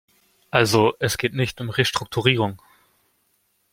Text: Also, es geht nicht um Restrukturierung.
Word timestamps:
Also, 0.49 0.95
es 0.97 1.19
geht 1.19 1.35
nicht 1.35 1.61
um 1.61 1.69
Restrukturierung. 1.69 2.59